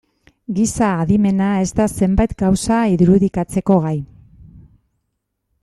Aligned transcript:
Giza 0.59 0.87
adimena 1.01 1.49
ez 1.65 1.67
da 1.79 1.85
zenbait 1.99 2.33
gauza 2.41 2.79
irudikatzeko 2.95 3.79
gai. 3.85 3.95